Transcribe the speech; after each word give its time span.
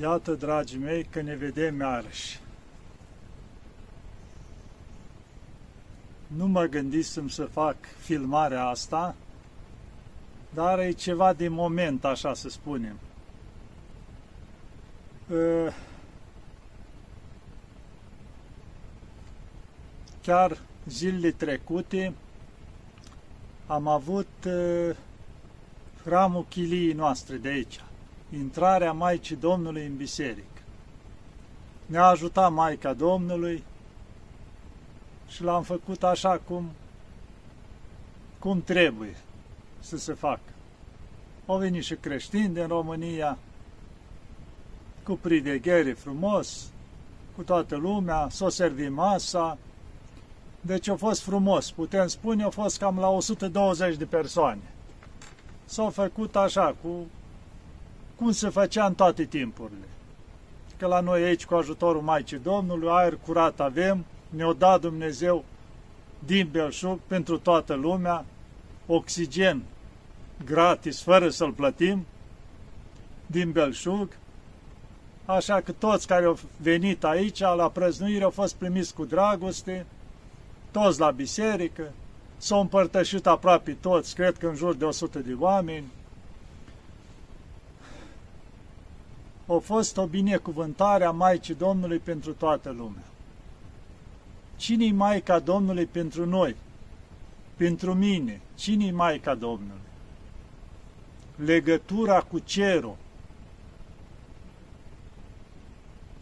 Iată, 0.00 0.34
dragii 0.34 0.78
mei, 0.78 1.04
că 1.04 1.20
ne 1.20 1.34
vedem 1.34 1.78
iarăși. 1.78 2.40
Nu 6.26 6.46
mă 6.46 6.64
gândisem 6.64 7.28
să 7.28 7.44
fac 7.44 7.76
filmarea 7.98 8.66
asta, 8.66 9.14
dar 10.54 10.78
e 10.78 10.90
ceva 10.90 11.32
de 11.32 11.48
moment, 11.48 12.04
așa 12.04 12.34
să 12.34 12.48
spunem. 12.48 12.98
Ă, 15.30 15.72
chiar 20.22 20.58
zilele 20.86 21.30
trecute 21.30 22.14
am 23.66 23.86
avut 23.86 24.44
ă, 24.46 24.94
hramul 26.04 26.46
chiliei 26.48 26.92
noastre 26.92 27.36
de 27.36 27.48
aici 27.48 27.80
intrarea 28.36 28.92
Maicii 28.92 29.36
Domnului 29.36 29.86
în 29.86 29.96
biserică. 29.96 30.46
Ne-a 31.86 32.04
ajutat 32.04 32.52
Maica 32.52 32.92
Domnului 32.92 33.64
și 35.28 35.42
l-am 35.42 35.62
făcut 35.62 36.02
așa 36.02 36.40
cum, 36.48 36.70
cum 38.38 38.62
trebuie 38.62 39.16
să 39.80 39.96
se 39.96 40.12
facă. 40.12 40.40
Au 41.46 41.58
venit 41.58 41.84
și 41.84 41.94
creștini 41.94 42.54
din 42.54 42.66
România, 42.66 43.38
cu 45.02 45.12
priveghere 45.12 45.92
frumos, 45.92 46.70
cu 47.36 47.42
toată 47.42 47.76
lumea, 47.76 48.28
s-o 48.30 48.48
servi 48.48 48.88
masa, 48.88 49.58
deci 50.60 50.88
a 50.88 50.96
fost 50.96 51.20
frumos, 51.20 51.70
putem 51.70 52.06
spune, 52.06 52.42
a 52.42 52.50
fost 52.50 52.78
cam 52.78 52.98
la 52.98 53.08
120 53.08 53.96
de 53.96 54.04
persoane. 54.04 54.72
S-au 55.64 55.90
făcut 55.90 56.36
așa, 56.36 56.74
cu 56.82 57.06
cum 58.22 58.32
se 58.32 58.48
făcea 58.48 58.86
în 58.86 58.94
toate 58.94 59.24
timpurile. 59.24 59.86
Că 60.76 60.86
la 60.86 61.00
noi 61.00 61.22
aici, 61.22 61.44
cu 61.44 61.54
ajutorul 61.54 62.02
Maicii 62.02 62.38
Domnului, 62.38 62.88
aer 62.90 63.18
curat 63.26 63.60
avem, 63.60 64.04
ne-o 64.28 64.52
dat 64.52 64.80
Dumnezeu 64.80 65.44
din 66.18 66.48
belșug 66.50 66.98
pentru 67.06 67.38
toată 67.38 67.74
lumea, 67.74 68.24
oxigen 68.86 69.62
gratis, 70.44 71.02
fără 71.02 71.28
să-l 71.28 71.52
plătim, 71.52 72.06
din 73.26 73.52
belșug, 73.52 74.08
așa 75.24 75.60
că 75.60 75.72
toți 75.72 76.06
care 76.06 76.24
au 76.24 76.38
venit 76.56 77.04
aici 77.04 77.40
la 77.40 77.70
prăznuire 77.70 78.24
au 78.24 78.30
fost 78.30 78.54
primiți 78.54 78.94
cu 78.94 79.04
dragoste, 79.04 79.86
toți 80.70 81.00
la 81.00 81.10
biserică, 81.10 81.92
s-au 82.36 82.60
împărtășit 82.60 83.26
aproape 83.26 83.76
toți, 83.80 84.14
cred 84.14 84.36
că 84.36 84.46
în 84.46 84.54
jur 84.54 84.74
de 84.74 84.84
100 84.84 85.18
de 85.18 85.36
oameni, 85.38 85.86
a 89.54 89.58
fost 89.58 89.96
o 89.96 90.06
binecuvântare 90.06 91.04
a 91.04 91.10
Maicii 91.10 91.54
Domnului 91.54 91.98
pentru 91.98 92.32
toată 92.32 92.70
lumea. 92.70 93.04
Cine-i 94.56 94.92
Maica 94.92 95.38
Domnului 95.38 95.86
pentru 95.86 96.26
noi? 96.26 96.56
Pentru 97.56 97.94
mine. 97.94 98.40
Cine-i 98.54 98.90
Maica 98.90 99.34
Domnului? 99.34 99.80
Legătura 101.36 102.20
cu 102.20 102.38
cerul. 102.38 102.96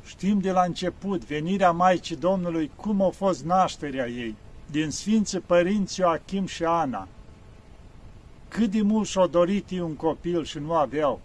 Știm 0.05 0.41
de 0.41 0.51
la 0.51 0.63
început 0.63 1.25
venirea 1.25 1.71
Maicii 1.71 2.17
Domnului 2.17 2.71
cum 2.77 3.03
a 3.03 3.09
fost 3.09 3.45
nașterea 3.45 4.09
ei, 4.09 4.35
din 4.71 4.91
Sfinții 4.91 5.41
Părinți 5.41 6.01
Ioachim 6.01 6.47
și 6.47 6.65
Ana. 6.65 7.09
Cât 8.49 8.71
de 8.71 8.83
mult 8.83 9.09
și-o 9.09 9.27
dorit 9.27 9.71
un 9.71 9.95
copil 9.95 10.45
și 10.45 10.59
nu 10.59 10.75
aveau 10.75 11.21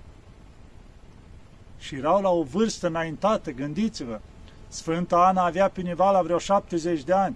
și 1.78 1.96
erau 1.96 2.22
la 2.22 2.30
o 2.30 2.44
vârstă 2.44 2.88
înaintată, 2.88 3.52
gândiți-vă. 3.52 4.20
Sfânta 4.68 5.28
Ana 5.28 5.46
avea 5.46 5.70
pe 5.70 5.80
undeva 5.82 6.12
la 6.12 6.22
vreo 6.22 6.38
70 6.38 7.04
de 7.04 7.14
ani, 7.14 7.36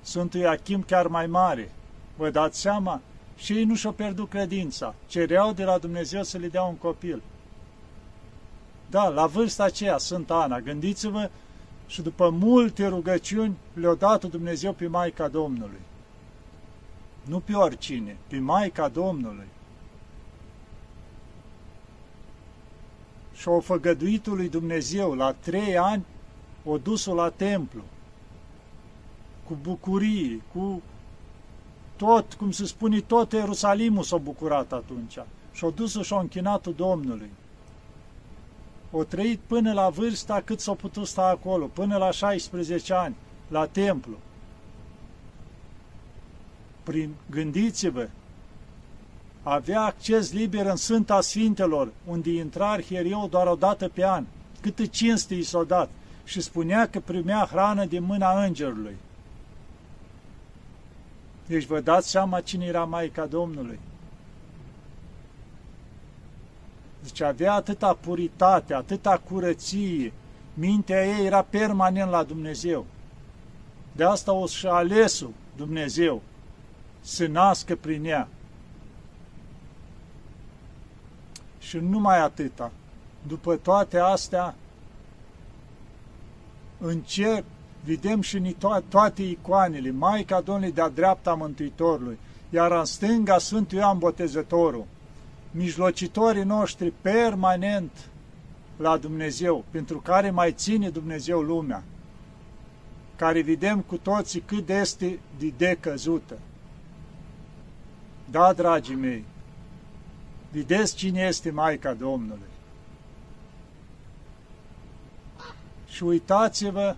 Sfântul 0.00 0.40
Iachim 0.40 0.82
chiar 0.82 1.06
mai 1.06 1.26
mare. 1.26 1.72
Vă 2.16 2.30
dați 2.30 2.60
seama? 2.60 3.00
Și 3.36 3.52
ei 3.52 3.64
nu 3.64 3.74
și-au 3.74 3.92
pierdut 3.92 4.28
credința. 4.28 4.94
Cereau 5.06 5.52
de 5.52 5.64
la 5.64 5.78
Dumnezeu 5.78 6.22
să 6.22 6.38
le 6.38 6.48
dea 6.48 6.62
un 6.62 6.74
copil. 6.74 7.22
Da, 8.90 9.08
la 9.08 9.26
vârsta 9.26 9.64
aceea, 9.64 9.98
Sfânta 9.98 10.34
Ana, 10.34 10.60
gândiți-vă, 10.60 11.30
și 11.86 12.02
după 12.02 12.30
multe 12.30 12.86
rugăciuni 12.86 13.56
le-a 13.72 13.94
dat 13.94 14.24
Dumnezeu 14.24 14.72
pe 14.72 14.86
Maica 14.86 15.28
Domnului. 15.28 15.80
Nu 17.22 17.40
pe 17.40 17.52
oricine, 17.52 18.16
pe 18.26 18.38
Maica 18.38 18.88
Domnului. 18.88 19.48
Și 23.34 23.48
o 23.48 23.60
făgăduit 23.60 24.26
lui 24.26 24.48
Dumnezeu 24.48 25.14
la 25.14 25.32
trei 25.32 25.78
ani, 25.78 26.04
o 26.64 26.78
dus 26.78 27.06
la 27.06 27.30
templu, 27.30 27.82
cu 29.46 29.58
bucurie, 29.62 30.42
cu 30.52 30.82
tot, 31.96 32.34
cum 32.34 32.50
se 32.50 32.66
spune, 32.66 33.00
tot 33.00 33.32
Ierusalimul 33.32 34.02
s-a 34.02 34.16
bucurat 34.16 34.72
atunci. 34.72 35.18
Și-o 35.52 35.70
dus 35.70 36.02
și-o 36.02 36.18
închinat 36.18 36.66
Domnului. 36.66 37.30
O 38.90 39.04
trăit 39.04 39.38
până 39.46 39.72
la 39.72 39.88
vârsta 39.88 40.42
cât 40.44 40.60
s-a 40.60 40.72
putut 40.72 41.06
sta 41.06 41.26
acolo, 41.26 41.66
până 41.66 41.96
la 41.96 42.10
16 42.10 42.94
ani, 42.94 43.16
la 43.48 43.66
templu. 43.66 44.16
Prin, 46.82 47.14
gândiți-vă, 47.30 48.08
avea 49.44 49.80
acces 49.80 50.32
liber 50.32 50.66
în 50.66 50.76
Sfânta 50.76 51.20
Sfintelor, 51.20 51.92
unde 52.06 52.30
intra 52.30 52.70
arhieriul 52.70 53.28
doar 53.30 53.46
o 53.46 53.54
dată 53.54 53.88
pe 53.88 54.04
an, 54.04 54.24
câtă 54.60 54.86
cinste 54.86 55.34
i 55.34 55.42
s-a 55.42 55.62
dat, 55.62 55.90
și 56.24 56.40
spunea 56.40 56.88
că 56.88 57.00
primea 57.00 57.48
hrană 57.50 57.84
din 57.84 58.02
mâna 58.02 58.44
îngerului. 58.44 58.96
Deci 61.46 61.64
vă 61.64 61.80
dați 61.80 62.10
seama 62.10 62.40
cine 62.40 62.64
era 62.64 62.84
Maica 62.84 63.26
Domnului. 63.26 63.78
Deci 67.02 67.20
avea 67.20 67.52
atâta 67.52 67.98
puritate, 68.00 68.74
atâta 68.74 69.22
curăție, 69.28 70.12
mintea 70.54 71.06
ei 71.06 71.26
era 71.26 71.42
permanent 71.42 72.10
la 72.10 72.22
Dumnezeu. 72.22 72.86
De 73.92 74.04
asta 74.04 74.32
o 74.32 74.46
și 74.46 74.66
alesul 74.66 75.32
Dumnezeu 75.56 76.22
să 77.00 77.26
nască 77.26 77.76
prin 77.76 78.04
ea. 78.04 78.28
Și 81.74 81.80
numai 81.80 82.20
atâta. 82.20 82.72
După 83.26 83.56
toate 83.56 83.98
astea, 83.98 84.54
în 86.78 87.00
cer 87.00 87.44
vedem 87.84 88.20
și 88.20 88.36
în 88.36 88.44
to- 88.44 88.88
toate 88.88 89.22
icoanele, 89.22 89.90
Maica 89.90 90.40
Domnului 90.40 90.72
de-a 90.72 90.88
dreapta 90.88 91.34
Mântuitorului, 91.34 92.18
iar 92.50 92.72
în 92.72 92.84
stânga 92.84 93.38
Sfântul 93.38 93.78
Ioan 93.78 93.98
Botezătorul, 93.98 94.86
mijlocitorii 95.50 96.42
noștri 96.42 96.92
permanent 97.00 98.08
la 98.76 98.96
Dumnezeu, 98.96 99.64
pentru 99.70 99.98
care 99.98 100.30
mai 100.30 100.52
ține 100.52 100.88
Dumnezeu 100.88 101.40
lumea, 101.40 101.82
care 103.16 103.42
vedem 103.42 103.80
cu 103.80 103.96
toții 103.96 104.40
cât 104.40 104.68
este 104.68 105.18
de 105.38 105.52
decăzută. 105.56 106.38
Da, 108.30 108.52
dragii 108.52 108.94
mei, 108.94 109.24
Vedeți 110.54 110.94
cine 110.96 111.20
este 111.20 111.50
Maica 111.50 111.92
Domnului. 111.92 112.48
Și 115.88 116.04
uitați-vă 116.04 116.96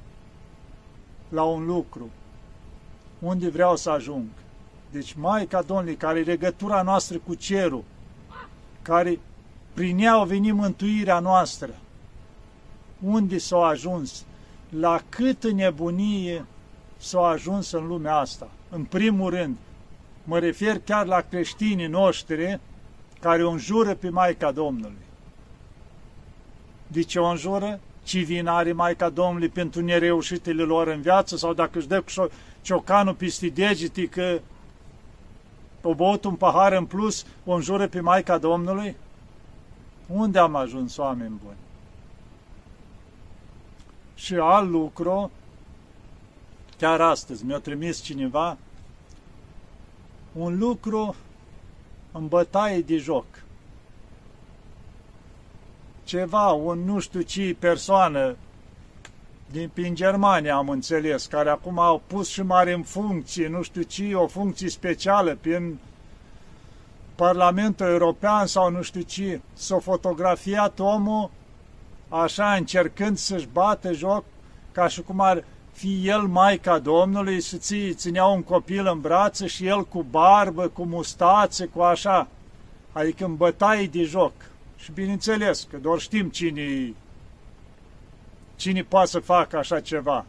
la 1.28 1.42
un 1.42 1.66
lucru, 1.66 2.10
unde 3.18 3.48
vreau 3.48 3.76
să 3.76 3.90
ajung. 3.90 4.24
Deci 4.90 5.12
Maica 5.12 5.62
Domnului, 5.62 5.96
care 5.96 6.18
e 6.18 6.22
legătura 6.22 6.82
noastră 6.82 7.18
cu 7.18 7.34
cerul, 7.34 7.84
care 8.82 9.18
prin 9.72 9.98
ea 9.98 10.14
a 10.14 10.24
venit 10.24 10.54
mântuirea 10.54 11.18
noastră, 11.18 11.74
unde 13.00 13.38
s-a 13.38 13.66
ajuns, 13.66 14.24
la 14.68 15.02
câtă 15.08 15.50
nebunie 15.50 16.44
s-a 16.96 17.20
ajuns 17.20 17.70
în 17.70 17.86
lumea 17.86 18.16
asta. 18.16 18.48
În 18.70 18.84
primul 18.84 19.30
rând, 19.30 19.56
mă 20.24 20.38
refer 20.38 20.78
chiar 20.78 21.06
la 21.06 21.20
creștinii 21.20 21.86
noștri, 21.86 22.60
care 23.20 23.44
o 23.44 23.50
înjură 23.50 23.94
pe 23.94 24.08
Maica 24.08 24.50
Domnului. 24.50 25.04
De 26.86 27.02
ce 27.02 27.18
o 27.18 27.26
înjură? 27.26 27.80
Ce 28.02 28.20
vin 28.20 28.46
are 28.46 28.72
Maica 28.72 29.08
Domnului 29.08 29.48
pentru 29.48 29.80
nereușitele 29.82 30.62
lor 30.62 30.86
în 30.86 31.00
viață 31.00 31.36
sau 31.36 31.54
dacă 31.54 31.78
își 31.78 31.86
dă 31.86 32.00
cu 32.00 32.30
ciocanul 32.62 33.14
peste 33.14 33.48
degete 33.48 34.06
că 34.06 34.40
o 35.82 35.94
băut 35.94 36.24
un 36.24 36.34
pahar 36.34 36.72
în 36.72 36.84
plus, 36.84 37.26
o 37.44 37.52
înjură 37.52 37.88
pe 37.88 38.00
Maica 38.00 38.38
Domnului? 38.38 38.96
Unde 40.06 40.38
am 40.38 40.54
ajuns, 40.54 40.96
oameni 40.96 41.40
buni? 41.44 41.56
Și 44.14 44.34
alt 44.34 44.70
lucru, 44.70 45.30
chiar 46.78 47.00
astăzi 47.00 47.44
mi-a 47.44 47.58
trimis 47.58 48.02
cineva 48.02 48.56
un 50.32 50.58
lucru 50.58 51.14
în 52.16 52.28
bătaie 52.28 52.80
de 52.80 52.96
joc. 52.96 53.24
ceva, 56.06 56.46
un 56.48 56.84
nu 56.84 56.98
știu 56.98 57.20
ce 57.20 57.56
persoană 57.58 58.36
din 59.50 59.70
prin 59.72 59.94
Germania, 59.94 60.54
am 60.54 60.68
înțeles, 60.68 61.26
care 61.26 61.50
acum 61.50 61.78
au 61.78 62.02
pus 62.06 62.28
și 62.28 62.42
mare 62.42 62.72
în 62.72 62.82
funcție, 62.82 63.48
nu 63.48 63.62
știu 63.62 63.82
ce, 63.82 64.14
o 64.14 64.26
funcție 64.26 64.68
specială 64.68 65.38
prin 65.40 65.78
Parlamentul 67.14 67.86
European 67.86 68.46
sau 68.46 68.70
nu 68.70 68.82
știu 68.82 69.00
ce, 69.00 69.40
s-a 69.52 69.78
fotografiat 69.78 70.78
omul 70.78 71.30
așa 72.08 72.54
încercând 72.54 73.16
să-și 73.16 73.48
bată 73.52 73.92
joc 73.92 74.24
ca 74.72 74.88
și 74.88 75.02
cum 75.02 75.20
ar 75.20 75.44
fi 75.76 76.08
el 76.08 76.20
Maica 76.20 76.78
Domnului, 76.78 77.40
să 77.40 77.56
ții, 77.56 77.94
ținea 77.94 78.24
un 78.24 78.42
copil 78.42 78.86
în 78.86 79.00
brațe 79.00 79.46
și 79.46 79.66
el 79.66 79.84
cu 79.84 80.02
barbă, 80.02 80.68
cu 80.68 80.84
mustațe, 80.84 81.66
cu 81.66 81.80
așa, 81.80 82.28
adică 82.92 83.24
în 83.24 83.36
bătaie 83.36 83.86
de 83.86 84.02
joc. 84.02 84.32
Și 84.76 84.92
bineînțeles 84.92 85.66
că 85.70 85.76
doar 85.76 85.98
știm 85.98 86.28
cine, 86.28 86.94
cine 88.56 88.82
poate 88.82 89.06
să 89.06 89.18
facă 89.18 89.56
așa 89.58 89.80
ceva. 89.80 90.24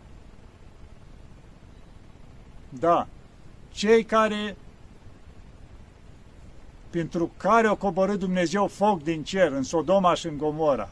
Da, 2.70 3.08
cei 3.72 4.04
care 4.04 4.58
pentru 6.90 7.32
care 7.38 7.70
o 7.70 7.76
coborât 7.76 8.20
Dumnezeu 8.20 8.68
foc 8.68 9.04
din 9.04 9.24
cer 9.24 9.52
în 9.52 9.64
Sodoma 9.64 10.14
și 10.14 10.28
în 10.28 10.38
Gomora. 10.38 10.90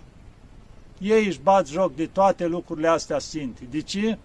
Ei 1.00 1.26
își 1.26 1.40
bat 1.40 1.68
joc 1.68 1.96
de 1.96 2.06
toate 2.06 2.48
lucrurile 2.48 2.88
astea 2.88 3.20
sfinte. 3.20 3.64
De 3.70 3.82
ce? 3.82 4.18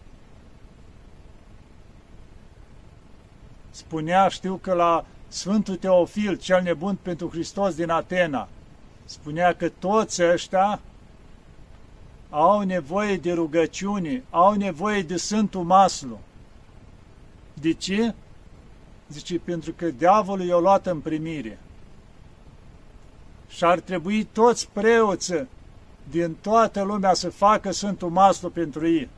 Spunea, 3.70 4.28
știu 4.28 4.58
că 4.62 4.72
la 4.72 5.04
Sfântul 5.28 5.76
Teofil, 5.76 6.36
cel 6.36 6.62
nebun 6.62 6.98
pentru 7.02 7.28
Hristos 7.28 7.74
din 7.74 7.90
Atena, 7.90 8.48
spunea 9.04 9.54
că 9.54 9.68
toți 9.68 10.22
ăștia 10.22 10.80
au 12.30 12.60
nevoie 12.60 13.16
de 13.16 13.32
rugăciune, 13.32 14.22
au 14.30 14.52
nevoie 14.52 15.02
de 15.02 15.16
Sfântul 15.16 15.62
Maslu. 15.62 16.20
De 17.54 17.72
ce? 17.72 18.14
Zice, 19.08 19.38
pentru 19.38 19.72
că 19.72 19.86
diavolul 19.86 20.46
i-a 20.46 20.58
luat 20.58 20.86
în 20.86 21.00
primire. 21.00 21.58
Și 23.48 23.64
ar 23.64 23.80
trebui 23.80 24.24
toți 24.24 24.68
preoții 24.72 25.48
din 26.10 26.34
toată 26.40 26.82
lumea 26.82 27.14
să 27.14 27.30
facă 27.30 27.70
Sfântul 27.70 28.10
Maslu 28.10 28.50
pentru 28.50 28.88
ei, 28.88 29.08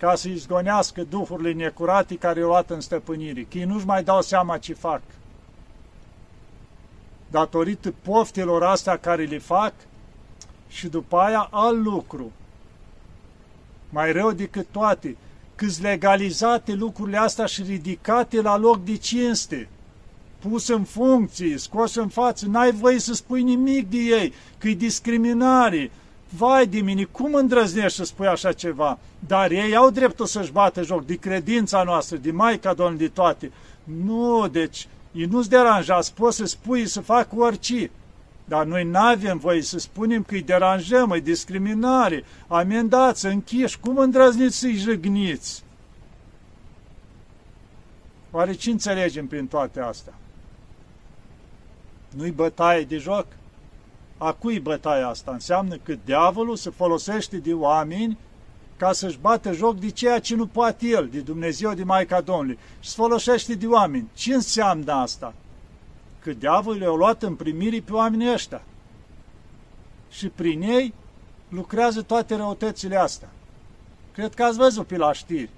ca 0.00 0.14
să 0.14 0.28
izgonească 0.28 1.02
duhurile 1.02 1.52
necurate 1.52 2.14
care 2.14 2.40
i-au 2.40 2.48
luat 2.48 2.70
în 2.70 2.80
stăpânire, 2.80 3.42
că 3.42 3.58
ei 3.58 3.64
nu-și 3.64 3.86
mai 3.86 4.04
dau 4.04 4.22
seama 4.22 4.58
ce 4.58 4.74
fac. 4.74 5.02
Datorită 7.30 7.94
poftelor 8.02 8.62
astea 8.62 8.96
care 8.96 9.24
le 9.24 9.38
fac 9.38 9.72
și 10.68 10.88
după 10.88 11.16
aia 11.16 11.48
alt 11.50 11.84
lucru, 11.84 12.32
mai 13.90 14.12
rău 14.12 14.32
decât 14.32 14.66
toate, 14.70 15.16
câți 15.54 15.82
legalizate 15.82 16.72
lucrurile 16.72 17.18
astea 17.18 17.46
și 17.46 17.62
ridicate 17.62 18.40
la 18.40 18.56
loc 18.56 18.84
de 18.84 18.96
cinste, 18.96 19.68
pus 20.38 20.68
în 20.68 20.84
funcție, 20.84 21.58
scos 21.58 21.94
în 21.94 22.08
față, 22.08 22.46
n-ai 22.46 22.72
voie 22.72 22.98
să 22.98 23.14
spui 23.14 23.42
nimic 23.42 23.90
de 23.90 23.98
ei, 23.98 24.32
că 24.58 24.68
e 24.68 24.74
discriminare. 24.74 25.90
Vai 26.36 26.66
de 26.66 26.80
mine, 26.80 27.04
cum 27.04 27.34
îndrăznești 27.34 27.96
să 27.96 28.04
spui 28.04 28.26
așa 28.26 28.52
ceva? 28.52 28.98
Dar 29.26 29.50
ei 29.50 29.76
au 29.76 29.90
dreptul 29.90 30.26
să-și 30.26 30.52
bată 30.52 30.82
joc 30.82 31.06
de 31.06 31.14
credința 31.14 31.82
noastră, 31.82 32.16
de 32.16 32.30
Maica 32.30 32.74
Domnului, 32.74 33.06
de 33.06 33.12
toate. 33.12 33.52
Nu, 33.84 34.48
deci, 34.48 34.88
ei 35.12 35.24
nu-ți 35.24 35.48
deranjați, 35.48 36.14
poți 36.14 36.36
să 36.36 36.44
spui, 36.44 36.86
să 36.86 37.00
fac 37.00 37.28
orice. 37.36 37.90
Dar 38.44 38.64
noi 38.64 38.84
nu 38.84 38.98
avem 38.98 39.38
voie 39.38 39.62
să 39.62 39.78
spunem 39.78 40.22
că 40.22 40.34
îi 40.34 40.42
deranjăm, 40.42 41.10
e 41.10 41.18
discriminare, 41.18 42.24
amendați, 42.46 43.26
închiși, 43.26 43.78
cum 43.78 43.98
îndrăzniți 43.98 44.56
să-i 44.58 44.74
jăgniți? 44.74 45.64
Oare 48.30 48.52
ce 48.52 48.70
înțelegem 48.70 49.26
prin 49.26 49.46
toate 49.46 49.80
astea? 49.80 50.14
Nu-i 52.16 52.30
bătaie 52.30 52.82
de 52.82 52.96
joc? 52.96 53.26
A 54.22 54.32
cui 54.32 54.60
bătaia 54.60 55.08
asta? 55.08 55.30
Înseamnă 55.30 55.76
că 55.76 55.96
diavolul 56.04 56.56
se 56.56 56.70
folosește 56.70 57.36
de 57.36 57.52
oameni 57.52 58.18
ca 58.76 58.92
să-și 58.92 59.18
bată 59.18 59.52
joc 59.52 59.78
de 59.78 59.90
ceea 59.90 60.18
ce 60.18 60.34
nu 60.34 60.46
poate 60.46 60.86
el, 60.86 61.08
de 61.12 61.20
Dumnezeu, 61.20 61.74
de 61.74 61.84
Maica 61.84 62.20
Domnului. 62.20 62.58
Și 62.80 62.88
se 62.88 62.94
folosește 62.96 63.54
de 63.54 63.66
oameni. 63.66 64.08
Ce 64.14 64.34
înseamnă 64.34 64.92
asta? 64.92 65.34
Că 66.22 66.32
diavolul 66.32 66.78
le-a 66.78 66.90
luat 66.90 67.22
în 67.22 67.34
primire 67.34 67.80
pe 67.80 67.92
oamenii 67.92 68.32
ăștia. 68.32 68.62
Și 70.10 70.28
prin 70.28 70.62
ei 70.62 70.94
lucrează 71.48 72.02
toate 72.02 72.36
răutățile 72.36 72.96
astea. 72.96 73.28
Cred 74.12 74.34
că 74.34 74.42
ați 74.42 74.56
văzut 74.56 74.86
pe 74.86 74.96
la 74.96 75.12
știri 75.12 75.50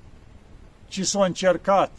ce 0.89 1.05
s-a 1.05 1.25
încercat. 1.25 1.91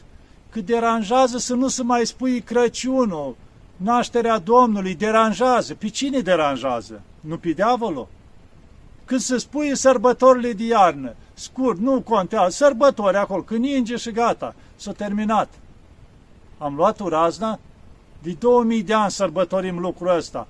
Cât 0.49 0.65
deranjează 0.65 1.37
să 1.37 1.53
nu 1.53 1.67
se 1.67 1.83
mai 1.83 2.05
spui 2.05 2.41
Crăciunul, 2.41 3.35
nașterea 3.77 4.39
Domnului 4.39 4.95
deranjează. 4.95 5.75
Pe 5.75 5.87
cine 5.87 6.19
deranjează? 6.19 7.01
Nu 7.19 7.37
pe 7.37 7.49
diavolul? 7.49 8.07
Când 9.05 9.19
se 9.19 9.37
spui 9.37 9.75
sărbătorile 9.75 10.53
de 10.53 10.63
iarnă, 10.63 11.15
scurt, 11.33 11.79
nu 11.79 12.01
contează, 12.01 12.49
sărbători 12.49 13.17
acolo, 13.17 13.41
când 13.41 13.63
ninge 13.63 13.95
și 13.95 14.11
gata, 14.11 14.55
s-a 14.75 14.91
terminat. 14.91 15.49
Am 16.57 16.75
luat 16.75 16.99
o 16.99 17.09
razna, 17.09 17.59
de 18.21 18.35
2000 18.39 18.83
de 18.83 18.93
ani 18.93 19.11
sărbătorim 19.11 19.79
lucrul 19.79 20.15
ăsta. 20.15 20.47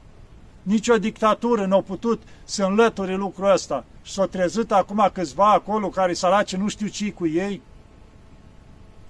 Nici 0.61 0.87
o 0.87 0.97
dictatură 0.97 1.65
nu 1.65 1.75
a 1.75 1.81
putut 1.81 2.21
să 2.43 2.63
înlăture 2.63 3.15
lucrul 3.15 3.51
ăsta 3.51 3.83
și 4.01 4.11
s-a 4.11 4.25
trezit 4.25 4.71
acum 4.71 5.09
câțiva 5.13 5.51
acolo 5.51 5.87
care 5.89 6.13
săraci 6.13 6.55
nu 6.55 6.67
știu 6.67 6.87
ce 6.87 7.11
cu 7.11 7.27
ei 7.27 7.61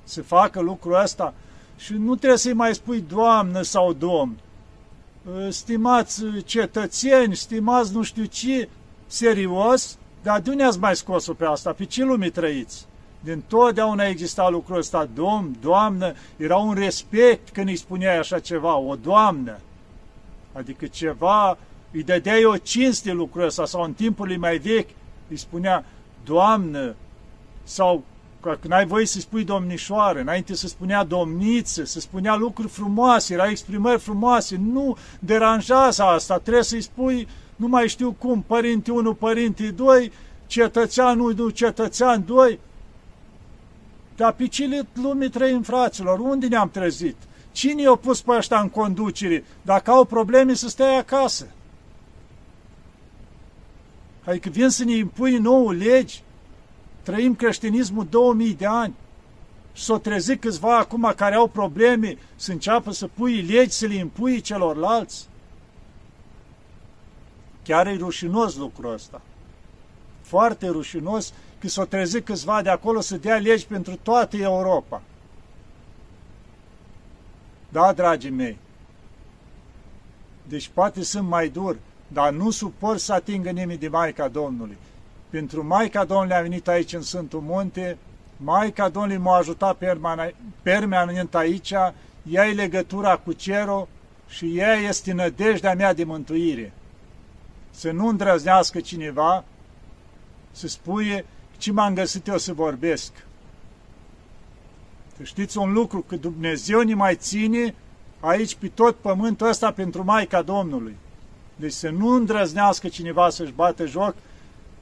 să 0.04 0.22
facă 0.22 0.60
lucrul 0.60 1.02
ăsta 1.02 1.34
și 1.78 1.94
nu 1.94 2.16
trebuie 2.16 2.38
să-i 2.38 2.54
mai 2.54 2.76
spui 2.76 3.02
Doamnă 3.08 3.62
sau 3.62 3.94
Domn. 3.94 4.38
Ă, 5.36 5.50
stimați 5.50 6.24
cetățeni, 6.46 7.36
stimați 7.36 7.94
nu 7.94 8.04
știu 8.04 8.26
ce, 8.26 8.70
serios, 9.08 9.98
dar 10.24 10.40
de 10.40 10.50
unde 10.50 10.64
ați 10.64 10.80
mai 10.80 10.96
scos-o 10.96 11.34
pe 11.34 11.46
asta? 11.46 11.72
Pe 11.72 11.86
ce 11.86 12.04
lume 12.04 12.30
trăiți? 12.30 12.86
Din 13.20 13.44
totdeauna 13.48 14.06
exista 14.06 14.50
lucrul 14.50 14.78
ăsta, 14.78 15.10
Domn, 15.14 15.56
Doamnă, 15.62 16.14
era 16.38 16.58
un 16.58 16.74
respect 16.74 17.50
când 17.50 17.68
îi 17.68 17.76
spuneai 17.76 18.18
așa 18.18 18.40
ceva, 18.40 18.76
o 18.76 18.96
Doamnă. 18.96 19.60
Adică 20.54 20.86
ceva, 20.86 21.58
îi 21.92 22.04
dădeai 22.04 22.44
o 22.44 22.58
cinste 22.58 23.12
lucrul 23.12 23.46
ăsta, 23.46 23.66
sau 23.66 23.84
în 23.84 23.94
timpurile 23.94 24.38
mai 24.38 24.58
vechi 24.58 24.90
îi 25.30 25.38
spunea 25.38 25.86
Doamnă, 26.24 26.96
sau 27.64 28.04
că 28.44 28.68
n-ai 28.68 28.86
voie 28.86 29.06
să 29.06 29.20
spui 29.20 29.44
domnișoară, 29.44 30.20
înainte 30.20 30.56
să 30.56 30.68
spunea 30.68 31.04
domniță, 31.04 31.84
să 31.84 32.00
spunea 32.00 32.36
lucruri 32.36 32.70
frumoase, 32.70 33.34
era 33.34 33.50
exprimări 33.50 34.00
frumoase, 34.00 34.56
nu 34.58 34.98
deranjează 35.20 36.04
asta, 36.04 36.38
trebuie 36.38 36.64
să-i 36.64 36.82
spui, 36.82 37.28
nu 37.56 37.68
mai 37.68 37.88
știu 37.88 38.12
cum, 38.12 38.44
părinte 38.48 38.92
1, 38.92 39.14
părinte 39.14 39.72
2, 39.72 40.12
cetățean 40.48 41.20
1, 41.20 41.50
cetățean 41.50 42.24
2. 42.26 42.60
Dar 44.16 44.34
pe 44.34 44.48
ce 44.48 44.86
lumii 44.94 45.30
trăim, 45.30 45.62
fraților? 45.62 46.20
Unde 46.20 46.48
ne-am 46.48 46.70
trezit? 46.70 47.16
Cine 47.52 47.82
i-a 47.82 47.96
pus 47.96 48.22
pe 48.22 48.32
ăștia 48.32 48.60
în 48.60 48.70
conducere? 48.70 49.44
Dacă 49.62 49.92
au 49.92 50.06
probleme, 50.06 50.54
să 50.54 50.70
stea 50.70 50.98
acasă. 50.98 51.48
Adică 54.24 54.50
vin 54.50 54.70
să 54.70 54.84
ne 54.84 54.96
impui 54.96 55.38
nouă 55.38 55.74
legi, 55.74 56.24
Trăim 57.04 57.36
creștinismul 57.36 58.08
2000 58.10 58.54
de 58.54 58.66
ani 58.66 58.94
și 59.74 59.84
s-o 59.84 59.98
trezit 59.98 60.42
câțiva 60.42 60.78
acum 60.78 61.14
care 61.16 61.36
au 61.36 61.48
probleme 61.48 62.18
să 62.36 62.52
înceapă 62.52 62.92
să 62.92 63.08
pui 63.08 63.42
legi, 63.42 63.72
să 63.72 63.86
le 63.86 63.94
impui 63.94 64.42
celorlalți. 64.42 65.28
Chiar 67.64 67.88
e 67.88 67.96
rușinos 67.96 68.56
lucrul 68.56 68.94
ăsta. 68.94 69.22
Foarte 70.22 70.68
rușinos 70.68 71.34
că 71.60 71.68
s-o 71.68 71.86
trezit 71.86 72.26
câțiva 72.26 72.62
de 72.62 72.70
acolo 72.70 73.02
să 73.02 73.18
dea 73.18 73.38
legi 73.38 73.66
pentru 73.66 74.00
toată 74.02 74.38
Europa. 74.38 75.02
Da, 77.70 77.94
dragii 77.94 78.30
mei, 78.30 78.58
deci 80.48 80.70
poate 80.74 81.04
sunt 81.04 81.28
mai 81.28 81.50
dur, 81.50 81.78
dar 82.08 82.32
nu 82.32 82.50
suport 82.50 83.00
să 83.00 83.14
atingă 83.14 83.50
nimeni 83.50 83.80
de 83.80 83.88
Maica 83.88 84.28
Domnului. 84.28 84.78
Pentru 85.34 85.66
Maica 85.66 86.04
Domnului 86.06 86.36
a 86.36 86.42
venit 86.42 86.68
aici 86.68 86.94
în 86.94 87.02
Sfântul 87.02 87.42
Munte, 87.42 87.98
Maica 88.38 88.90
Domnului 88.90 89.18
m-a 89.18 89.38
ajutat 89.38 89.78
permanent 90.62 91.36
aici, 91.36 91.72
ea 92.30 92.48
e 92.48 92.54
legătura 92.54 93.18
cu 93.18 93.32
cerul 93.32 93.88
și 94.28 94.58
ea 94.58 94.74
este 94.74 95.14
nădejdea 95.14 95.74
mea 95.74 95.94
de 95.94 96.04
mântuire. 96.04 96.74
Să 97.72 97.92
nu 97.92 98.08
îndrăznească 98.08 98.80
cineva 98.80 99.44
să 100.52 100.68
spuie 100.68 101.26
ce 101.58 101.72
m-am 101.72 101.94
găsit 101.94 102.28
eu 102.28 102.38
să 102.38 102.54
vorbesc. 102.54 103.12
Să 105.18 105.24
știți 105.24 105.58
un 105.58 105.74
lucru, 105.74 106.00
că 106.08 106.16
Dumnezeu 106.16 106.82
ne 106.82 106.94
mai 106.94 107.16
ține 107.16 107.76
aici 108.20 108.56
pe 108.56 108.68
tot 108.68 108.96
pământul 108.96 109.48
ăsta 109.48 109.72
pentru 109.72 110.04
Maica 110.04 110.42
Domnului. 110.42 110.96
Deci 111.56 111.72
să 111.72 111.90
nu 111.90 112.08
îndrăznească 112.08 112.88
cineva 112.88 113.30
să-și 113.30 113.52
bată 113.52 113.86
joc 113.86 114.16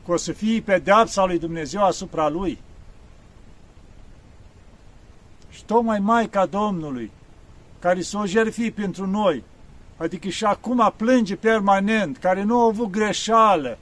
că 0.05 0.11
o 0.11 0.17
să 0.17 0.31
fie 0.31 0.61
pedeapsa 0.61 1.25
lui 1.25 1.39
Dumnezeu 1.39 1.83
asupra 1.83 2.29
lui. 2.29 2.59
Și 5.49 5.63
tocmai 5.65 5.99
Maica 5.99 6.45
Domnului, 6.45 7.11
care 7.79 8.01
s-o 8.01 8.25
jerfi 8.25 8.71
pentru 8.71 9.07
noi, 9.07 9.43
adică 9.97 10.29
și 10.29 10.43
acum 10.43 10.93
plânge 10.95 11.35
permanent, 11.35 12.17
care 12.17 12.43
nu 12.43 12.61
a 12.61 12.65
avut 12.65 12.89
greșeală, 12.89 13.77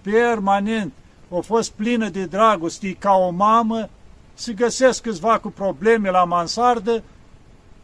permanent, 0.00 0.92
a 1.32 1.40
fost 1.40 1.70
plină 1.70 2.08
de 2.08 2.24
dragoste 2.24 2.94
ca 2.94 3.12
o 3.12 3.30
mamă, 3.30 3.88
să 4.34 4.52
găsesc 4.52 5.02
câțiva 5.02 5.38
cu 5.38 5.50
probleme 5.50 6.10
la 6.10 6.24
mansardă, 6.24 7.02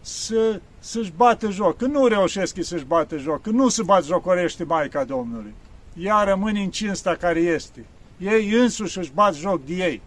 să, 0.00 0.60
să-și 0.78 1.12
bată 1.16 1.50
joc. 1.50 1.76
Când 1.76 1.94
nu 1.94 2.06
reușesc 2.06 2.56
să-și 2.60 2.84
bată 2.84 3.16
joc, 3.16 3.42
când 3.42 3.54
nu 3.54 3.68
se 3.68 3.82
bat 3.82 4.04
jocorește 4.04 4.64
Maica 4.64 5.04
Domnului, 5.04 5.54
ea 5.98 6.22
rămâne 6.22 6.62
în 6.62 6.70
cinsta 6.70 7.14
care 7.14 7.40
este. 7.40 7.84
Ei 8.18 8.50
însuși 8.50 8.98
își 8.98 9.12
bat 9.12 9.34
joc 9.34 9.64
de 9.64 9.74
ei. 9.74 10.02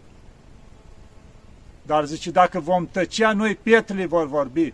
Dar 1.85 2.05
zice, 2.05 2.31
dacă 2.31 2.59
vom 2.59 2.87
tăcea, 2.91 3.33
noi 3.33 3.55
pietrele 3.55 4.05
vor 4.05 4.27
vorbi. 4.27 4.73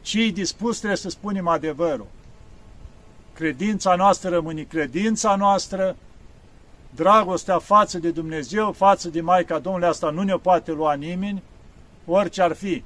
Cei 0.00 0.32
dispus 0.32 0.76
trebuie 0.76 0.98
să 0.98 1.08
spunem 1.08 1.48
adevărul. 1.48 2.06
Credința 3.34 3.94
noastră 3.94 4.30
rămâne 4.30 4.62
credința 4.62 5.36
noastră, 5.36 5.96
dragostea 6.94 7.58
față 7.58 7.98
de 7.98 8.10
Dumnezeu, 8.10 8.72
față 8.72 9.08
de 9.08 9.20
Maica 9.20 9.58
Domnului, 9.58 9.88
asta 9.88 10.10
nu 10.10 10.22
ne 10.22 10.34
poate 10.34 10.72
lua 10.72 10.94
nimeni, 10.94 11.42
orice 12.06 12.42
ar 12.42 12.52
fi. 12.52 12.82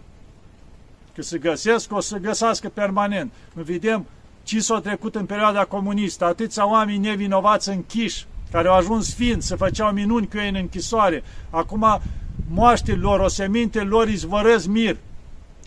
Că 1.15 1.23
se 1.23 1.39
găsesc, 1.39 1.93
o 1.93 2.01
să 2.01 2.17
găsească 2.17 2.69
permanent. 2.69 3.33
Nu 3.53 3.63
vedem 3.63 4.07
ce 4.47 4.61
s-a 4.61 4.81
trecut 4.81 5.15
în 5.15 5.25
perioada 5.25 5.65
comunistă, 5.65 6.25
atâția 6.25 6.69
oameni 6.69 6.99
nevinovați 6.99 7.69
închiși, 7.69 8.26
care 8.50 8.69
au 8.69 8.75
ajuns 8.75 9.09
sfinți, 9.11 9.47
să 9.47 9.57
făceau 9.57 9.93
minuni 9.93 10.29
cu 10.29 10.37
ei 10.37 10.49
în 10.49 10.55
închisoare. 10.55 11.23
Acum 11.50 12.00
moaștele 12.49 12.99
lor, 12.99 13.21
oseminte 13.21 13.81
lor 13.81 14.09
izvorăz 14.09 14.67
mir. 14.67 14.97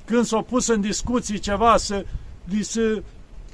Când 0.05 0.25
s-au 0.25 0.41
pus 0.41 0.67
în 0.67 0.81
discuții 0.81 1.39
ceva, 1.39 1.77
să, 1.77 2.05
să 2.61 3.01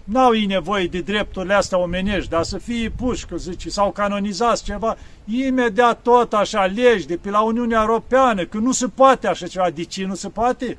N-au 0.06 0.36
ei 0.36 0.46
nevoie 0.46 0.88
de 0.88 1.00
drepturile 1.00 1.54
astea 1.54 1.78
omenești, 1.78 2.30
dar 2.30 2.44
să 2.44 2.58
fie 2.58 2.90
puși, 2.90 3.26
că 3.26 3.36
zice, 3.36 3.70
sau 3.70 3.92
canonizați 3.92 4.64
ceva, 4.64 4.98
imediat 5.26 6.02
tot 6.02 6.34
așa 6.34 6.66
legi 6.66 7.08
de 7.08 7.18
pe 7.18 7.30
la 7.30 7.42
Uniunea 7.42 7.82
Europeană, 7.82 8.46
că 8.46 8.58
nu 8.58 8.72
se 8.72 8.88
poate 8.88 9.28
așa 9.28 9.48
ceva. 9.48 9.70
De 9.70 9.84
ce 9.84 10.06
nu 10.06 10.16
se 10.16 10.30
poate? 10.30 10.78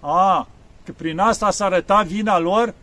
A, 0.00 0.48
că 0.84 0.92
prin 0.96 1.18
asta 1.18 1.50
s-a 1.50 1.64
arătat 1.64 2.06
vina 2.06 2.38
lor, 2.38 2.74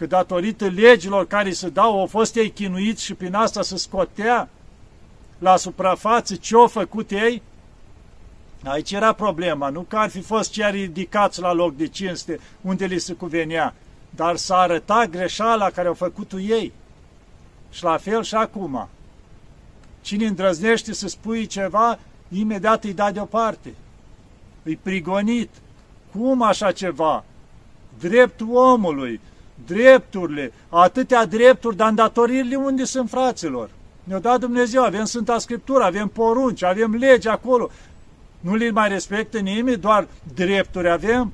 că 0.00 0.06
datorită 0.06 0.66
legilor 0.66 1.26
care 1.26 1.50
se 1.52 1.68
dau, 1.68 1.98
au 1.98 2.06
fost 2.06 2.36
ei 2.36 2.50
chinuiți 2.50 3.04
și 3.04 3.14
prin 3.14 3.34
asta 3.34 3.62
se 3.62 3.76
scotea 3.76 4.48
la 5.38 5.56
suprafață 5.56 6.34
ce 6.34 6.54
au 6.54 6.66
făcut 6.66 7.10
ei? 7.10 7.42
Aici 8.64 8.92
era 8.92 9.12
problema, 9.12 9.68
nu 9.68 9.80
că 9.80 9.96
ar 9.96 10.10
fi 10.10 10.20
fost 10.20 10.52
chiar 10.52 10.72
ridicați 10.72 11.40
la 11.40 11.52
loc 11.52 11.76
de 11.76 11.86
cinste 11.86 12.38
unde 12.60 12.84
li 12.84 12.98
se 12.98 13.12
cuvenea, 13.12 13.74
dar 14.10 14.36
s-a 14.36 14.56
arătat 14.56 15.10
greșeala 15.10 15.70
care 15.70 15.88
au 15.88 15.94
făcut-o 15.94 16.38
ei. 16.38 16.72
Și 17.70 17.84
la 17.84 17.96
fel 17.96 18.22
și 18.22 18.34
acum. 18.34 18.88
Cine 20.00 20.26
îndrăznește 20.26 20.92
să 20.92 21.08
spui 21.08 21.46
ceva, 21.46 21.98
imediat 22.28 22.84
îi 22.84 22.94
da 22.94 23.10
deoparte. 23.10 23.74
Îi 24.62 24.76
prigonit. 24.76 25.50
Cum 26.12 26.42
așa 26.42 26.72
ceva? 26.72 27.24
Dreptul 27.98 28.54
omului, 28.54 29.20
drepturile, 29.66 30.52
atâtea 30.68 31.26
drepturi, 31.26 31.76
dar 31.76 31.88
îndatoririle 31.88 32.56
unde 32.56 32.84
sunt 32.84 33.10
fraților? 33.10 33.70
Ne-a 34.04 34.18
dat 34.18 34.40
Dumnezeu, 34.40 34.82
avem 34.82 35.04
Sfânta 35.04 35.38
Scriptură, 35.38 35.84
avem 35.84 36.08
porunci, 36.08 36.62
avem 36.62 36.94
legi 36.94 37.28
acolo. 37.28 37.70
Nu 38.40 38.54
le 38.54 38.70
mai 38.70 38.88
respectă 38.88 39.38
nimeni, 39.38 39.76
doar 39.76 40.08
drepturi 40.34 40.90
avem? 40.90 41.32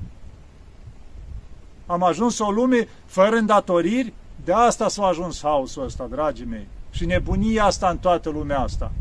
Am 1.85 2.03
ajuns 2.03 2.39
o 2.39 2.51
lume 2.51 2.87
fără 3.05 3.35
îndatoriri, 3.35 4.13
de 4.45 4.53
asta 4.53 4.87
s-a 4.87 5.05
ajuns 5.05 5.41
haosul 5.41 5.83
ăsta, 5.83 6.07
dragii 6.09 6.45
mei. 6.45 6.67
Și 6.91 7.05
nebunia 7.05 7.63
asta 7.63 7.89
în 7.89 7.97
toată 7.97 8.29
lumea 8.29 8.59
asta. 8.59 8.91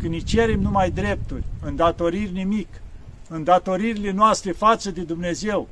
Când 0.00 0.12
îi 0.12 0.22
cerem 0.22 0.60
numai 0.60 0.90
drepturi, 0.90 1.44
îndatoriri 1.62 2.32
nimic, 2.32 2.68
îndatoririle 3.28 4.10
noastre 4.10 4.52
față 4.52 4.90
de 4.90 5.02
Dumnezeu, 5.02 5.68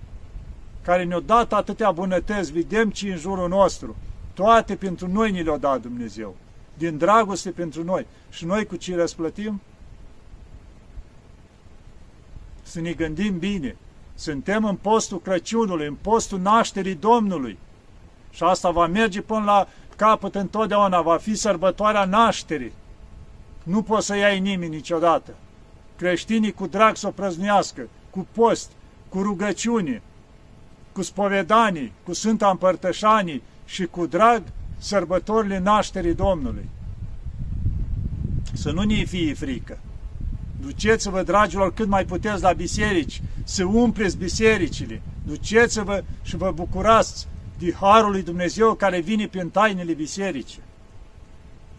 care 0.83 1.05
ne-a 1.05 1.21
dat 1.21 1.53
atâtea 1.53 1.91
bunătăți, 1.91 2.53
vedem 2.53 2.91
ce 2.91 3.11
în 3.11 3.17
jurul 3.17 3.49
nostru, 3.49 3.97
toate 4.35 4.77
pentru 4.77 5.09
noi 5.09 5.31
ni 5.31 5.43
le-a 5.43 5.57
dat 5.57 5.81
Dumnezeu, 5.81 6.37
din 6.75 6.99
dragoste 6.99 7.51
pentru 7.51 7.85
noi. 7.85 8.07
Și 8.31 8.45
noi 8.45 8.67
cu 8.67 8.77
ce 8.77 8.97
răsplătim? 8.97 9.61
Să 12.63 12.81
ne 12.81 12.93
gândim 12.93 13.39
bine, 13.39 13.77
suntem 14.15 14.65
în 14.65 14.77
postul 14.77 15.21
Crăciunului, 15.21 15.87
în 15.87 15.95
postul 15.95 16.39
nașterii 16.41 16.95
Domnului. 16.95 17.59
Și 18.31 18.43
asta 18.43 18.71
va 18.71 18.87
merge 18.87 19.21
până 19.21 19.45
la 19.45 19.69
capăt 19.97 20.35
întotdeauna, 20.35 21.01
va 21.01 21.17
fi 21.17 21.35
sărbătoarea 21.35 22.05
nașterii. 22.05 22.73
Nu 23.63 23.83
poți 23.83 24.07
să 24.07 24.17
iei 24.17 24.41
nimeni 24.41 24.75
niciodată. 24.75 25.35
Creștinii 25.97 26.53
cu 26.53 26.67
drag 26.67 26.97
să 26.97 27.07
o 27.07 27.11
prăznuiască, 27.11 27.89
cu 28.11 28.27
post, 28.33 28.71
cu 29.09 29.23
rugăciune, 29.23 30.03
cu 30.93 31.03
spovedanii, 31.03 31.93
cu 32.05 32.13
Sfânta 32.13 32.49
Împărtășanii 32.49 33.43
și 33.65 33.85
cu 33.85 34.07
drag 34.07 34.43
sărbătorile 34.79 35.59
nașterii 35.59 36.15
Domnului. 36.15 36.69
Să 38.53 38.71
nu 38.71 38.83
ne 38.83 39.05
fie 39.05 39.35
frică. 39.35 39.79
Duceți-vă, 40.61 41.23
dragilor, 41.23 41.73
cât 41.75 41.89
mai 41.89 42.05
puteți 42.05 42.43
la 42.43 42.53
biserici, 42.53 43.23
să 43.45 43.65
umpleți 43.65 44.17
bisericile. 44.17 45.03
Duceți-vă 45.27 46.03
și 46.23 46.37
vă 46.37 46.53
bucurați 46.55 47.27
de 47.59 47.75
Harul 47.81 48.11
lui 48.11 48.23
Dumnezeu 48.23 48.75
care 48.75 49.01
vine 49.01 49.27
prin 49.27 49.49
tainele 49.49 49.93
bisericii. 49.93 50.63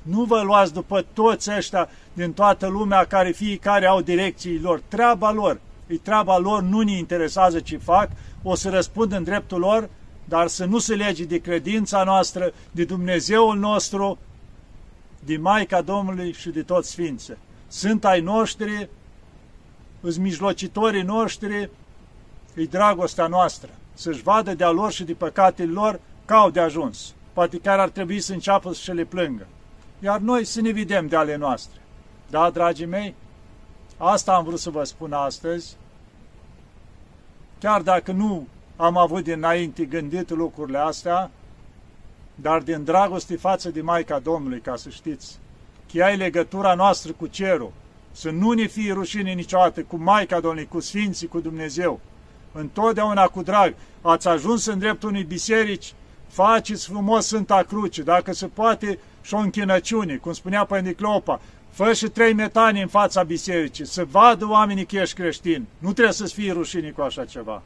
Nu 0.01 0.23
vă 0.23 0.41
luați 0.41 0.73
după 0.73 1.05
toți 1.13 1.51
ăștia 1.57 1.89
din 2.13 2.33
toată 2.33 2.67
lumea 2.67 3.03
care 3.03 3.31
fiecare 3.31 3.85
au 3.85 4.01
direcții 4.01 4.59
lor. 4.59 4.81
Treaba 4.87 5.31
lor. 5.31 5.59
E 5.87 5.97
treaba 5.97 6.37
lor, 6.37 6.61
nu 6.61 6.81
ne 6.81 6.97
interesează 6.97 7.59
ce 7.59 7.77
fac, 7.77 8.09
o 8.43 8.55
să 8.55 8.69
răspund 8.69 9.11
în 9.11 9.23
dreptul 9.23 9.59
lor, 9.59 9.89
dar 10.25 10.47
să 10.47 10.65
nu 10.65 10.79
se 10.79 10.95
lege 10.95 11.23
de 11.23 11.37
credința 11.37 12.03
noastră, 12.03 12.53
de 12.71 12.83
Dumnezeul 12.83 13.57
nostru, 13.57 14.17
de 15.19 15.37
Maica 15.37 15.81
Domnului 15.81 16.33
și 16.33 16.49
de 16.49 16.63
toți 16.63 16.89
Sfinții 16.89 17.37
sunt 17.73 18.05
ai 18.05 18.21
noștri, 18.21 18.89
îți 20.01 20.19
mijlocitorii 20.19 21.01
noștri, 21.01 21.69
îi 22.55 22.67
dragostea 22.67 23.27
noastră, 23.27 23.69
să-și 23.93 24.21
vadă 24.21 24.53
de-a 24.53 24.69
lor 24.69 24.91
și 24.91 25.03
de 25.03 25.13
păcatele 25.13 25.71
lor 25.71 25.99
ca 26.25 26.35
au 26.35 26.49
de 26.49 26.59
ajuns. 26.59 27.13
Poate 27.33 27.57
chiar 27.57 27.79
ar 27.79 27.89
trebui 27.89 28.19
să 28.19 28.33
înceapă 28.33 28.73
să 28.73 28.91
le 28.91 29.03
plângă. 29.03 29.47
Iar 29.99 30.19
noi 30.19 30.45
să 30.45 30.61
ne 30.61 30.71
vedem 30.71 31.07
de 31.07 31.15
ale 31.15 31.35
noastre. 31.35 31.81
Da, 32.29 32.49
dragii 32.49 32.85
mei? 32.85 33.15
Asta 33.97 34.33
am 34.33 34.43
vrut 34.43 34.59
să 34.59 34.69
vă 34.69 34.83
spun 34.83 35.13
astăzi. 35.13 35.75
Chiar 37.63 37.81
dacă 37.81 38.11
nu 38.11 38.47
am 38.75 38.97
avut 38.97 39.23
dinainte 39.23 39.85
gândit 39.85 40.29
lucrurile 40.29 40.77
astea, 40.77 41.31
dar 42.35 42.61
din 42.61 42.83
dragoste 42.83 43.35
față 43.35 43.69
de 43.69 43.81
Maica 43.81 44.19
Domnului, 44.19 44.59
ca 44.59 44.75
să 44.75 44.89
știți, 44.89 45.37
că 45.93 46.03
ai 46.03 46.17
legătura 46.17 46.73
noastră 46.73 47.11
cu 47.11 47.27
cerul, 47.27 47.71
să 48.11 48.29
nu 48.29 48.51
ne 48.51 48.65
fie 48.65 48.93
rușine 48.93 49.31
niciodată 49.31 49.83
cu 49.83 49.95
Maica 49.95 50.39
Domnului, 50.39 50.67
cu 50.67 50.79
Sfinții, 50.79 51.27
cu 51.27 51.39
Dumnezeu. 51.39 51.99
Întotdeauna 52.51 53.27
cu 53.27 53.41
drag, 53.41 53.75
ați 54.01 54.27
ajuns 54.27 54.65
în 54.65 54.79
dreptul 54.79 55.09
unei 55.09 55.23
biserici, 55.23 55.93
faceți 56.27 56.87
frumos 56.87 57.25
Sfânta 57.25 57.63
Cruce, 57.67 58.01
dacă 58.01 58.33
se 58.33 58.47
poate 58.47 58.99
și 59.23 59.33
o 59.33 59.37
închinăciune, 59.37 60.15
cum 60.15 60.33
spunea 60.33 60.65
Părinte 60.65 60.93
Clopa, 60.93 61.41
fă 61.69 61.93
și 61.93 62.07
trei 62.07 62.33
metani 62.33 62.81
în 62.81 62.87
fața 62.87 63.23
bisericii, 63.23 63.85
să 63.85 64.05
vadă 64.05 64.47
oamenii 64.47 64.85
că 64.85 64.95
ești 64.95 65.15
creștin. 65.15 65.65
Nu 65.77 65.93
trebuie 65.93 66.13
să-ți 66.13 66.33
fie 66.33 66.51
rușine 66.51 66.89
cu 66.89 67.01
așa 67.01 67.25
ceva. 67.25 67.61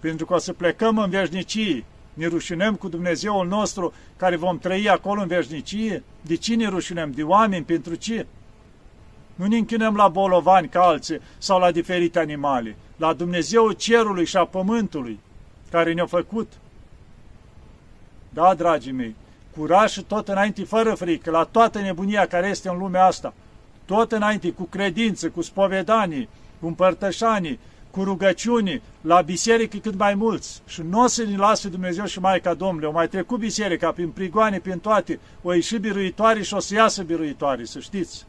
Pentru 0.00 0.26
că 0.26 0.34
o 0.34 0.38
să 0.38 0.52
plecăm 0.52 0.98
în 0.98 1.10
veșnicie, 1.10 1.84
ne 2.14 2.26
rușinăm 2.26 2.74
cu 2.74 2.88
Dumnezeul 2.88 3.46
nostru 3.46 3.92
care 4.16 4.36
vom 4.36 4.58
trăi 4.58 4.88
acolo 4.88 5.20
în 5.20 5.26
veșnicie? 5.26 6.02
De 6.20 6.36
ce 6.36 6.54
ne 6.54 6.68
rușinăm? 6.68 7.10
De 7.10 7.22
oameni? 7.22 7.64
Pentru 7.64 7.94
ce? 7.94 8.26
Nu 9.34 9.46
ne 9.46 9.56
închinăm 9.56 9.96
la 9.96 10.08
bolovani 10.08 10.68
ca 10.68 10.80
alții 10.80 11.20
sau 11.38 11.58
la 11.58 11.70
diferite 11.70 12.18
animale, 12.18 12.76
la 12.96 13.12
Dumnezeul 13.12 13.72
cerului 13.72 14.24
și 14.24 14.36
a 14.36 14.44
pământului 14.44 15.18
care 15.70 15.92
ne-a 15.92 16.06
făcut. 16.06 16.52
Da, 18.28 18.54
dragii 18.54 18.92
mei, 18.92 19.14
curaj 19.56 19.90
și 19.90 20.02
tot 20.02 20.28
înainte, 20.28 20.64
fără 20.64 20.94
frică, 20.94 21.30
la 21.30 21.44
toată 21.44 21.80
nebunia 21.80 22.26
care 22.26 22.48
este 22.48 22.68
în 22.68 22.78
lumea 22.78 23.06
asta, 23.06 23.32
tot 23.84 24.12
înainte, 24.12 24.50
cu 24.50 24.64
credință, 24.64 25.28
cu 25.28 25.42
spovedanii, 25.42 26.28
cu 26.60 26.66
împărtășanii, 26.66 27.58
cu 27.90 28.04
rugăciuni 28.04 28.82
la 29.00 29.20
biserică 29.20 29.76
cât 29.76 29.98
mai 29.98 30.14
mulți 30.14 30.62
și 30.66 30.82
nu 30.82 31.02
o 31.02 31.06
să 31.06 31.24
ne 31.24 31.36
lase 31.36 31.68
Dumnezeu 31.68 32.04
și 32.04 32.20
Maica 32.20 32.54
Domnului. 32.54 32.88
O 32.88 32.92
mai 32.92 33.08
trecut 33.08 33.38
biserica 33.38 33.92
prin 33.92 34.10
prigoane, 34.10 34.58
prin 34.58 34.78
toate, 34.78 35.20
o 35.42 35.52
ieși 35.52 35.78
biruitoare 35.78 36.42
și 36.42 36.54
o 36.54 36.58
să 36.58 36.74
iasă 36.74 37.02
biruitoare, 37.02 37.64
să 37.64 37.78
știți. 37.78 38.26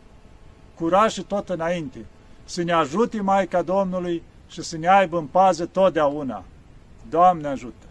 Curaj 0.75 1.11
și 1.11 1.21
tot 1.21 1.49
înainte. 1.49 2.05
Să 2.45 2.63
ne 2.63 2.71
ajute 2.71 3.21
Maica 3.21 3.61
Domnului 3.61 4.23
și 4.47 4.61
să 4.61 4.77
ne 4.77 4.89
aibă 4.89 5.17
în 5.17 5.25
pază 5.25 5.65
totdeauna. 5.65 6.43
Doamne 7.09 7.47
ajută! 7.47 7.90